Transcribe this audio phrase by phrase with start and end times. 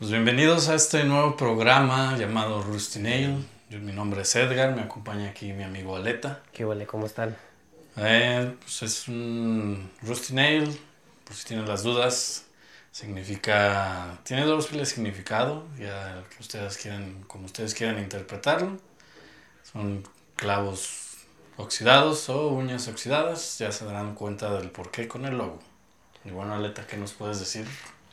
[0.00, 3.46] bienvenidos a este nuevo programa llamado Rusty Nail.
[3.70, 6.42] Yo, mi nombre es Edgar, me acompaña aquí mi amigo Aleta.
[6.52, 6.86] ¿Qué huele?
[6.86, 7.34] ¿Cómo están?
[7.96, 10.78] Eh, pues es un Rusty Nail,
[11.24, 12.44] por si tienen las dudas,
[12.92, 18.76] significa, tiene doble significado, ya que ustedes quieran, como ustedes quieran interpretarlo.
[19.62, 20.04] Son
[20.36, 21.16] clavos
[21.56, 25.58] oxidados o uñas oxidadas, ya se darán cuenta del porqué con el logo.
[26.26, 27.66] Y bueno, Aleta, ¿qué nos puedes decir?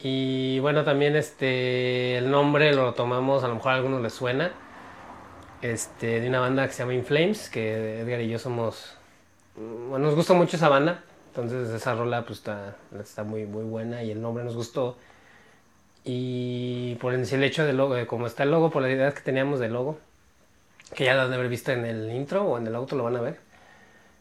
[0.06, 4.52] Y bueno, también este el nombre lo tomamos, a lo mejor a algunos les suena,
[5.62, 8.98] este, de una banda que se llama Inflames, que Edgar y yo somos,
[9.56, 14.04] bueno, nos gusta mucho esa banda, entonces esa rola pues está, está muy, muy buena
[14.04, 14.98] y el nombre nos gustó.
[16.04, 19.22] Y por el hecho del logo, de cómo está el logo, por la idea que
[19.22, 20.00] teníamos del logo,
[20.96, 23.06] que ya lo han de haber visto en el intro o en el auto, lo
[23.06, 23.40] van a ver.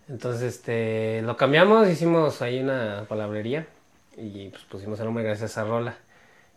[0.09, 3.67] Entonces este, lo cambiamos, hicimos ahí una palabrería
[4.16, 5.96] y pues pusimos el nombre gracias a rola.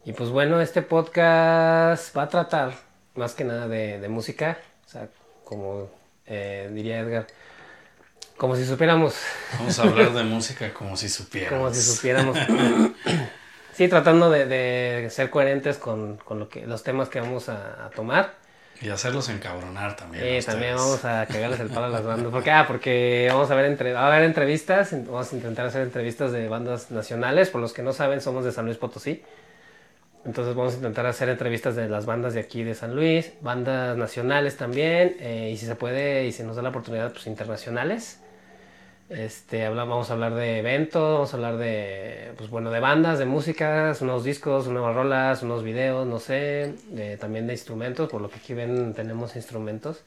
[0.04, 2.74] Y pues bueno, este podcast va a tratar
[3.16, 5.10] más que nada de, música, o sea,
[5.44, 5.90] como
[6.28, 7.28] eh, diría Edgar,
[8.38, 9.16] como si supiéramos.
[9.58, 11.58] Vamos a hablar de música como si supiéramos.
[11.58, 12.38] Como si supiéramos.
[13.74, 18.45] sí, tratando de, ser coherentes con, con, lo que, los temas que vamos a tomar.
[18.82, 20.42] Y hacerlos encabronar también.
[20.42, 22.32] Sí, también vamos a cagarles el palo a las bandas.
[22.32, 25.82] Porque, ah, porque vamos a ver, entre, va a haber entrevistas, vamos a intentar hacer
[25.82, 27.50] entrevistas de bandas nacionales.
[27.50, 29.24] Por los que no saben, somos de San Luis Potosí.
[30.26, 33.96] Entonces vamos a intentar hacer entrevistas de las bandas de aquí de San Luis, bandas
[33.96, 38.20] nacionales también, eh, y si se puede y si nos da la oportunidad, pues internacionales.
[39.10, 43.26] Este, vamos a hablar de eventos, vamos a hablar de, pues bueno, de bandas, de
[43.26, 46.74] músicas, unos discos, nuevas rolas, unos videos, no sé,
[47.20, 50.02] también de instrumentos, por lo que aquí ven tenemos instrumentos.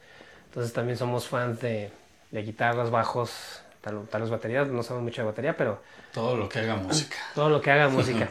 [0.46, 1.92] Entonces también somos fans de,
[2.32, 5.80] de guitarras, bajos, tal, tal vez baterías, no sabemos mucho de batería, pero...
[6.12, 7.16] Todo lo que haga música.
[7.34, 8.28] Todo lo que haga música.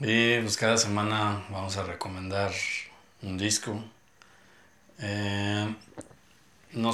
[0.00, 2.52] y pues cada semana vamos a recomendar
[3.22, 3.76] un disco.
[5.00, 5.33] Eh,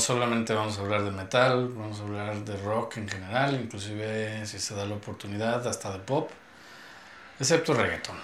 [0.00, 4.58] solamente vamos a hablar de metal, vamos a hablar de rock en general, inclusive si
[4.58, 6.30] se da la oportunidad, hasta de pop,
[7.38, 8.16] excepto reggaeton.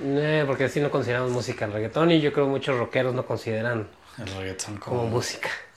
[0.00, 3.26] Eh, porque así no consideramos música el reggaetón y yo creo que muchos rockeros no
[3.26, 3.86] consideran
[4.18, 5.50] el reggaetón como, música.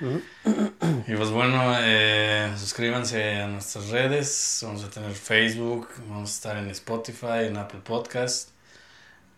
[0.00, 6.56] y pues bueno, eh, suscríbanse a nuestras redes, vamos a tener Facebook, vamos a estar
[6.56, 8.50] en Spotify, en Apple Podcast,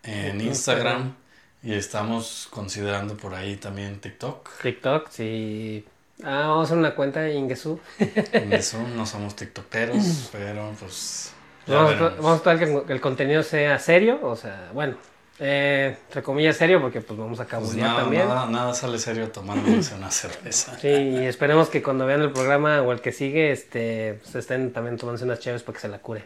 [0.03, 1.15] en Instagram.
[1.63, 4.61] Y estamos considerando por ahí también TikTok.
[4.61, 5.85] TikTok, sí.
[6.23, 7.79] Ah, vamos a hacer una cuenta de Ingesu.
[8.33, 11.33] Ingesu, no somos TikTokeros, pero pues.
[11.67, 14.95] Vamos, vamos, a tratar que el contenido sea serio, o sea, bueno,
[15.43, 18.27] eh, entre comillas serio, porque pues vamos a cabulear pues nada, también.
[18.27, 20.77] Nada, nada, sale serio tomándose una cerveza.
[20.79, 24.71] Sí, y esperemos que cuando vean el programa o el que sigue, este, pues estén
[24.71, 26.23] también tomándose unas chaves para que se la curen.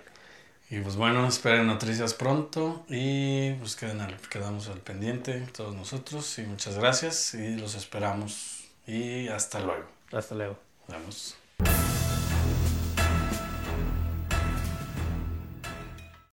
[0.70, 4.00] Y pues bueno, esperen noticias pronto y pues queden
[4.30, 9.86] quedamos al pendiente todos nosotros y muchas gracias y los esperamos y hasta luego.
[10.12, 10.58] Hasta luego.
[10.88, 11.36] Vamos.